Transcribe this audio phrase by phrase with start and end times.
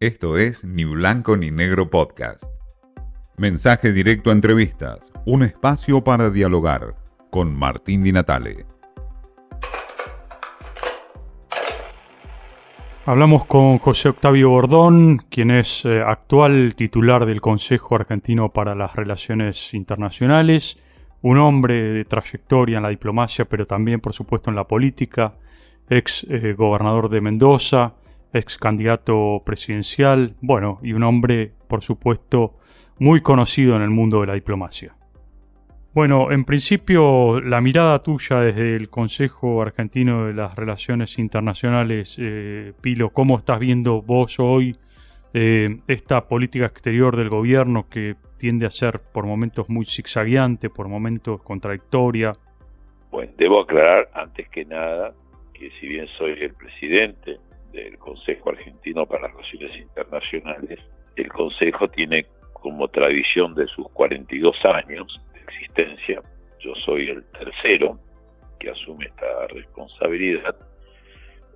[0.00, 2.44] Esto es Ni Blanco ni Negro Podcast.
[3.36, 6.94] Mensaje directo a entrevistas, un espacio para dialogar
[7.30, 8.64] con Martín Di Natale.
[13.06, 18.94] Hablamos con José Octavio Bordón, quien es eh, actual titular del Consejo Argentino para las
[18.94, 20.78] Relaciones Internacionales,
[21.22, 25.34] un hombre de trayectoria en la diplomacia, pero también, por supuesto, en la política,
[25.90, 27.94] ex eh, gobernador de Mendoza,
[28.32, 32.56] ex candidato presidencial, bueno, y un hombre, por supuesto,
[32.98, 34.94] muy conocido en el mundo de la diplomacia.
[35.94, 42.72] Bueno, en principio, la mirada tuya desde el Consejo Argentino de las Relaciones Internacionales, eh,
[42.80, 44.76] Pilo, ¿cómo estás viendo vos hoy
[45.34, 50.88] eh, esta política exterior del gobierno que tiende a ser por momentos muy zigzagueante, por
[50.88, 52.32] momentos contradictoria?
[53.10, 55.14] Bueno, debo aclarar antes que nada
[55.52, 57.38] que si bien soy el presidente
[57.84, 60.78] del Consejo Argentino para las Relaciones Internacionales,
[61.16, 66.22] el Consejo tiene como tradición de sus 42 años de existencia,
[66.60, 67.98] yo soy el tercero
[68.58, 70.56] que asume esta responsabilidad,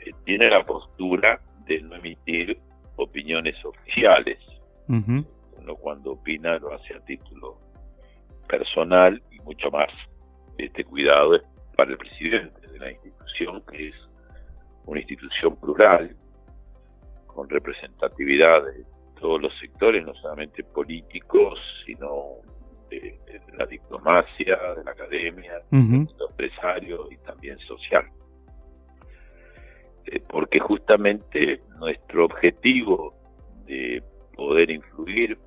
[0.00, 2.58] eh, tiene la postura de no emitir
[2.96, 4.38] opiniones oficiales.
[4.88, 7.58] Uno cuando opina lo hace a título
[8.48, 9.90] personal y mucho más.
[10.58, 11.42] Este cuidado es
[11.76, 13.94] para el presidente de la institución, que es
[14.90, 16.16] una institución plural,
[17.26, 18.84] con representatividad de
[19.20, 22.38] todos los sectores, no solamente políticos, sino
[22.90, 23.20] de,
[23.56, 28.04] la diplomacia, de la academia, de los empresarios y también social.
[30.06, 33.14] Eh, porque justamente nuestro objetivo
[33.66, 34.02] de
[34.34, 35.38] poder influir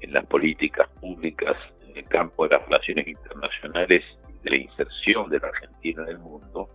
[0.00, 1.56] en las políticas públicas
[1.86, 6.08] en el campo de las relaciones internacionales y de la inserción de la Argentina en
[6.08, 6.68] el mundo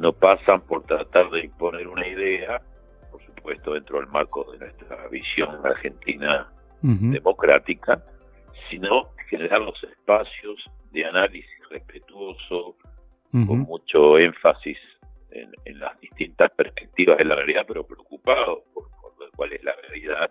[0.00, 2.60] no pasan por tratar de imponer una idea,
[3.10, 8.02] por supuesto dentro del marco de nuestra visión argentina democrática,
[8.70, 12.76] sino generar los espacios de análisis respetuoso,
[13.30, 14.78] con mucho énfasis
[15.30, 20.30] en, las distintas perspectivas de la realidad, pero preocupado por, por cuál es la realidad.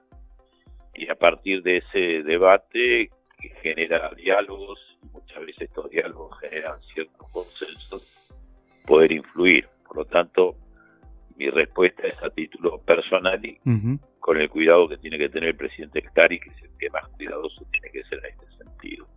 [0.96, 4.80] Y a partir de ese debate que genera diálogos,
[5.14, 8.02] muchas veces estos diálogos generan ciertos consensos,
[8.90, 9.68] poder influir.
[9.88, 10.56] Por lo tanto,
[11.38, 13.58] mi respuesta es a título personal y
[14.20, 17.08] con el cuidado que tiene que tener el presidente Scari, que es el que más
[17.10, 19.08] cuidadoso tiene que ser en este sentido.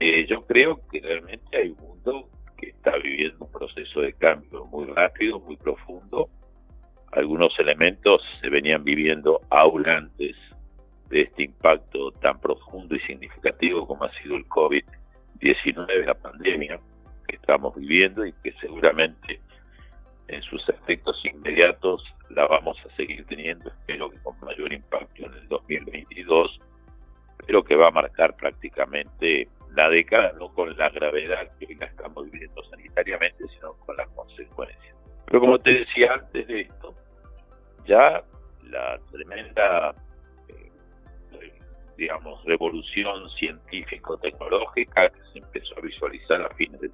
[0.00, 4.66] Eh, yo creo que realmente hay un mundo que está viviendo un proceso de cambio
[4.66, 6.28] muy rápido, muy profundo.
[7.12, 10.36] Algunos elementos se venían viviendo aún antes
[11.08, 16.80] de este impacto tan profundo y significativo como ha sido el COVID-19, la pandemia
[17.34, 19.40] que estamos viviendo y que seguramente
[20.28, 25.34] en sus efectos inmediatos la vamos a seguir teniendo, espero que con mayor impacto en
[25.34, 26.60] el 2022,
[27.46, 32.30] pero que va a marcar prácticamente la década, no con la gravedad que la estamos
[32.30, 34.96] viviendo sanitariamente, sino con las consecuencias.
[35.26, 36.94] Pero como te decía antes de esto,
[37.86, 38.22] ya
[38.70, 39.94] la tremenda
[41.96, 46.92] digamos, revolución científico-tecnológica que se empezó a visualizar a fines del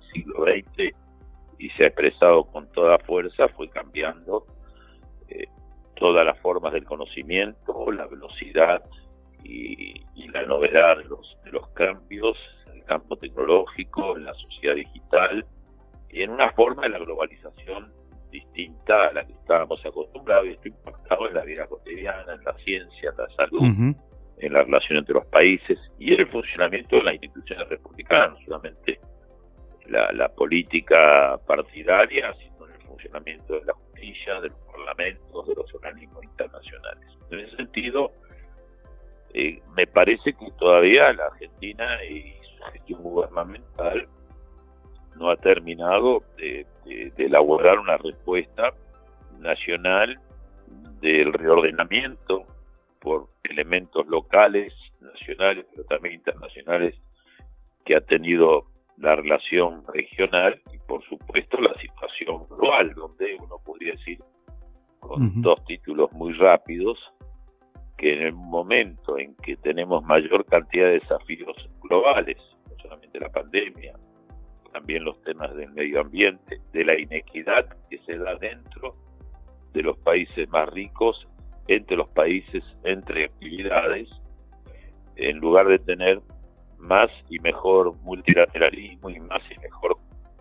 [1.80, 4.44] se ha expresado con toda fuerza, fue cambiando
[5.30, 5.46] eh,
[5.96, 8.84] todas las formas del conocimiento, la velocidad
[9.44, 9.94] y,
[10.30, 12.36] la novedad de los, de los cambios
[12.66, 15.44] en el campo tecnológico, en la sociedad digital
[16.10, 17.90] y en una forma de la globalización
[18.30, 22.52] distinta a la que estábamos acostumbrados y esto impactado en la vida cotidiana, en la
[22.58, 23.94] ciencia, en la salud
[24.38, 29.00] en la relación entre los países y en el funcionamiento de las instituciones republicanas, solamente
[29.90, 35.74] la, política partidaria, sino en el funcionamiento de la justicia, de los parlamentos, de los
[35.74, 37.06] organismos internacionales.
[37.30, 38.12] En ese sentido,
[39.34, 44.08] eh, me parece que todavía la Argentina y su gestión gubernamental
[45.16, 46.66] no ha terminado de
[47.18, 48.72] elaborar una respuesta
[49.38, 50.18] nacional
[51.00, 52.46] del reordenamiento
[53.00, 56.94] por elementos locales, nacionales, pero también internacionales
[57.84, 58.66] que ha tenido
[59.00, 64.18] la relación regional y por supuesto la situación global, donde uno podría decir
[65.00, 66.98] con dos títulos muy rápidos,
[67.96, 72.36] que en el momento en que tenemos mayor cantidad de desafíos globales,
[72.68, 73.94] no solamente la pandemia,
[74.72, 78.94] también los temas del medio ambiente, de la inequidad que se da dentro
[79.72, 81.26] de los países más ricos
[81.68, 84.08] entre los países, entre actividades,
[85.16, 86.20] en lugar de tener
[86.80, 89.96] más y mejor multilateralismo y más y mejor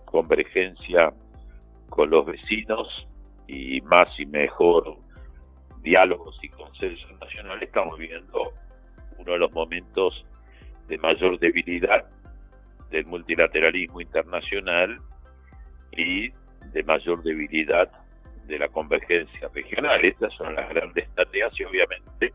[0.05, 1.13] convergencia
[1.89, 3.07] con los vecinos
[3.47, 4.97] y más y mejor
[5.81, 8.53] diálogos y consensos nacionales, estamos viviendo
[9.17, 10.25] uno de los momentos
[10.87, 12.05] de mayor debilidad
[12.89, 14.99] del multilateralismo internacional
[15.91, 16.29] y
[16.71, 17.89] de mayor debilidad
[18.45, 20.03] de la convergencia regional.
[20.03, 22.33] Estas son las grandes tareas y obviamente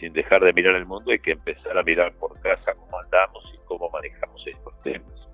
[0.00, 3.44] sin dejar de mirar el mundo hay que empezar a mirar por casa cómo andamos
[3.54, 5.28] y cómo manejamos estos temas.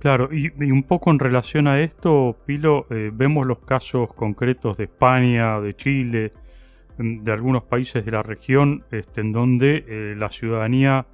[0.00, 4.84] Claro, y, un poco en relación a esto, Pilo, eh, vemos los casos concretos de
[4.84, 6.30] España, de Chile,
[6.98, 11.06] de algunos países de la región, este, en donde eh, la ciudadanía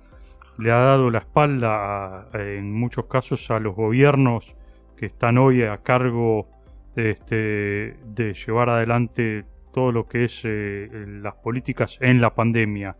[0.59, 4.55] le ha dado la espalda, en muchos casos, a los gobiernos
[4.97, 6.49] que están hoy a cargo
[6.95, 12.97] este, de llevar adelante todo lo que es eh, las políticas en la pandemia.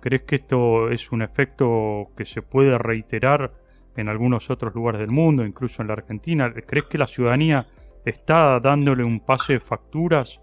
[0.00, 3.52] ¿Crees que esto es un efecto que se puede reiterar
[3.96, 6.52] en algunos otros lugares del mundo, incluso en la Argentina?
[6.52, 7.66] ¿Crees que la ciudadanía
[8.04, 10.40] está dándole un pase de facturas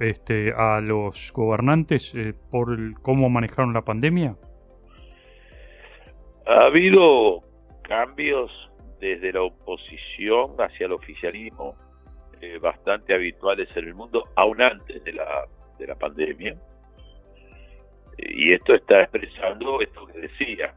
[0.00, 4.32] este, a los gobernantes eh, por cómo manejaron la pandemia?
[6.46, 7.42] Ha habido
[7.82, 8.50] cambios
[9.00, 11.76] desde la oposición hacia el oficialismo
[12.44, 15.46] eh, bastante habituales en el mundo, aún antes de la,
[15.78, 16.54] de la pandemia.
[18.18, 20.74] y esto está expresando esto que decía.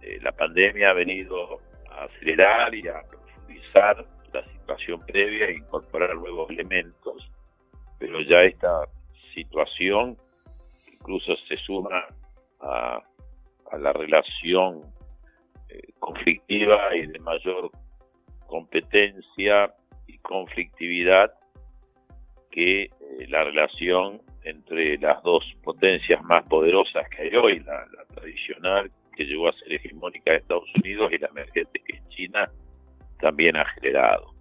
[0.00, 6.14] Eh, la pandemia ha venido a acelerar y a profundizar la situación previa e incorporar
[6.14, 7.30] nuevos elementos,
[7.98, 8.86] pero ya esta
[9.34, 10.16] situación
[10.90, 12.06] incluso se suma
[12.60, 13.02] a,
[13.72, 14.82] a la relación
[15.68, 17.70] eh, conflictiva y de mayor
[18.46, 19.74] competencia
[20.14, 21.32] y conflictividad
[22.50, 22.90] que eh,
[23.28, 29.48] la relación entre las dos potencias más poderosas que hay hoy, la, tradicional que llegó
[29.48, 32.50] a ser hegemónica de Estados Unidos y la emergente que es China,
[33.20, 34.34] también ha generado.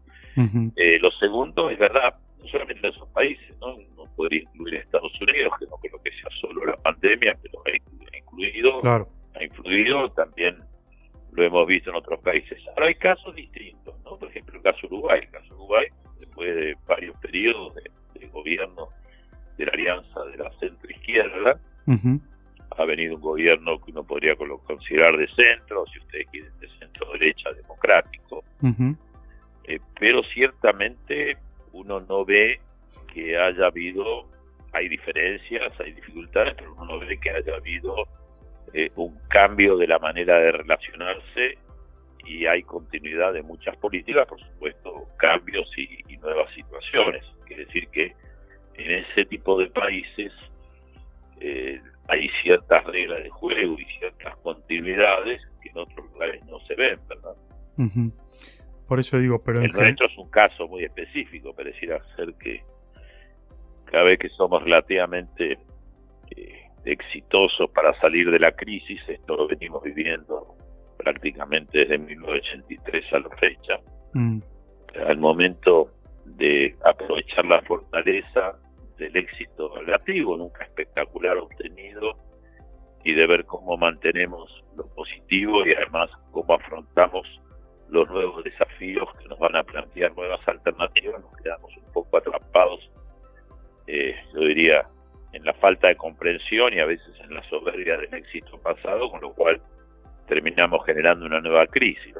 [0.77, 3.75] Eh, lo segundo es verdad, no solamente en esos países, ¿no?
[3.97, 8.17] no podría incluir Estados Unidos, que no creo que sea solo la pandemia, pero ha
[8.17, 8.77] incluido,
[9.35, 10.55] ha influido también
[11.31, 12.57] lo hemos visto en otros países.
[12.69, 14.17] Ahora hay casos distintos, ¿no?
[14.17, 15.19] Por ejemplo, el caso Uruguay.
[15.21, 15.87] El caso Uruguay,
[16.19, 18.89] después de varios periodos de, gobierno
[19.57, 21.59] de la alianza de la centro-izquierda,
[22.77, 27.51] ha venido un gobierno que uno podría considerar de centro, si ustedes quieren, de centro-derecha
[27.53, 28.43] democrático.
[29.63, 31.37] Eh, pero ciertamente
[31.73, 32.59] uno no ve
[33.13, 34.27] que haya habido,
[34.73, 37.95] hay diferencias, hay dificultades, pero uno no ve que haya habido
[38.73, 41.57] eh, un cambio de la manera de relacionarse
[42.29, 47.23] y hay continuidad de muchas políticas, por supuesto, cambios y, nuevas situaciones.
[47.47, 48.13] Quiere decir que
[48.75, 50.31] en ese tipo de países
[51.39, 56.75] eh, hay ciertas reglas de juego y ciertas continuidades que en otros lugares no se
[56.75, 57.35] ven, ¿verdad?
[58.87, 59.61] Por eso digo, pero...
[59.61, 62.61] El nuestro es un caso muy específico, pareciera ser que
[63.85, 65.57] cada vez que somos relativamente
[66.35, 70.57] eh, exitosos para salir de la crisis, esto lo venimos viviendo
[70.99, 73.79] prácticamente desde 1983 a la fecha.
[74.13, 74.39] Mm.
[75.07, 75.91] Al momento
[76.25, 78.59] de aprovechar la fortaleza
[78.97, 82.17] del éxito relativo, nunca espectacular obtenido,
[83.03, 87.25] y de ver cómo mantenemos lo positivo y además cómo afrontamos
[87.89, 92.91] los nuevos desafíos que nos van a plantear nuevas alternativas, nos quedamos un poco atrapados,
[93.87, 94.85] eh, yo diría,
[95.31, 99.21] en la falta de comprensión y a veces en la soberbia del éxito pasado, con
[99.21, 99.61] lo cual
[100.29, 102.15] terminamos generando una nueva crisis.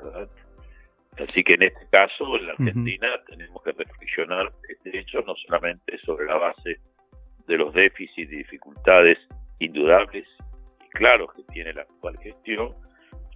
[1.17, 5.97] Así que en este caso, en la Argentina, tenemos que reflexionar este hecho no solamente
[5.99, 6.79] sobre la base
[7.47, 9.17] de los déficits y dificultades
[9.59, 10.25] indudables
[10.85, 12.73] y claros que tiene la actual gestión,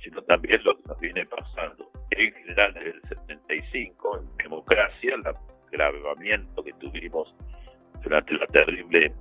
[0.02, 5.16] sino también lo que nos viene pasando en general desde el 75 en democracia,
[5.72, 7.34] el agravamiento que tuvimos
[8.02, 9.14] durante la terrible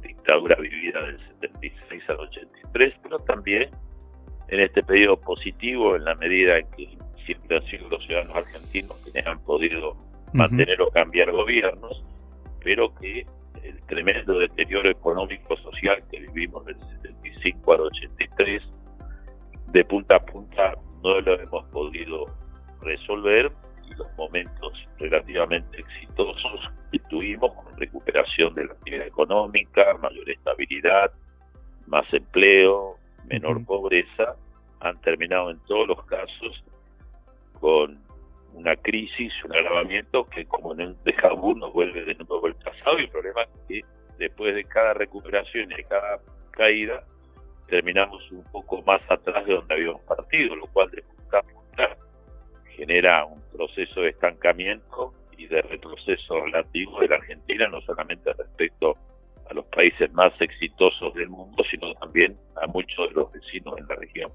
[0.00, 3.70] dictadura vivida del 76 al 83, pero también
[4.48, 6.88] en este periodo positivo en la medida en que
[7.24, 9.96] siempre han sido los ciudadanos argentinos quienes han podido
[10.32, 12.04] mantener o cambiar gobiernos,
[12.62, 13.26] pero que
[13.62, 18.62] el tremendo deterioro económico social que vivimos del 75 al 83,
[19.68, 22.26] de punta a punta no lo hemos podido
[22.80, 23.50] resolver.
[23.88, 26.60] Y los momentos relativamente exitosos
[26.90, 31.12] que tuvimos con recuperación de la actividad económica, mayor estabilidad,
[31.86, 32.96] más empleo,
[33.26, 34.36] menor pobreza,
[34.80, 36.64] han terminado en todos los casos
[37.60, 37.98] con
[38.52, 42.98] una crisis, un agravamiento que como en un déjà nos vuelve de nuevo el pasado
[42.98, 43.80] y el problema es que
[44.18, 46.18] después de cada recuperación y de cada
[46.52, 47.04] caída
[47.68, 51.42] terminamos un poco más atrás de donde habíamos partido, lo cual de punta
[52.76, 58.96] genera un proceso de estancamiento y de retroceso relativo de la Argentina, no solamente respecto
[59.50, 63.86] a los países más exitosos del mundo, sino también a muchos de los vecinos en
[63.86, 64.30] la región.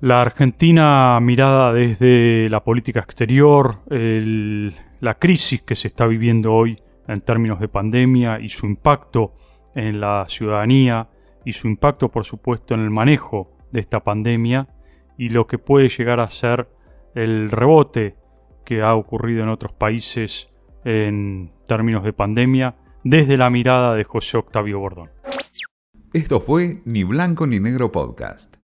[0.00, 7.20] La Argentina mirada desde la política exterior, la crisis que se está viviendo hoy en
[7.22, 9.34] términos de pandemia y su impacto
[9.74, 11.08] en la ciudadanía
[11.44, 14.68] y su impacto por supuesto en el manejo de esta pandemia
[15.16, 16.68] y lo que puede llegar a ser
[17.16, 18.14] el rebote
[18.64, 20.48] que ha ocurrido en otros países
[20.84, 22.76] en términos de pandemia
[23.08, 25.10] desde la mirada de José Octavio Bordón.
[26.12, 28.57] Esto fue Ni Blanco ni Negro Podcast